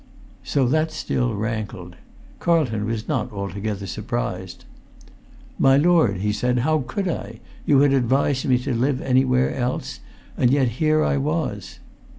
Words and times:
So 0.43 0.65
that 0.65 0.89
still 0.91 1.35
rankled. 1.35 1.95
Carlton 2.39 2.85
was 2.87 3.07
not 3.07 3.31
altogether 3.31 3.85
surprised. 3.85 4.65
"My 5.59 5.77
lord," 5.77 6.19
said 6.33 6.55
he, 6.55 6.61
"how 6.61 6.79
could 6.87 7.07
I? 7.07 7.39
You 7.67 7.81
had 7.81 7.93
advised 7.93 8.45
me 8.47 8.57
to 8.63 8.73
live 8.73 8.99
anywhere 8.99 9.53
else, 9.53 9.99
and 10.35 10.49
yet 10.49 10.69
here 10.81 11.03
I 11.03 11.17
was!" 11.17 11.77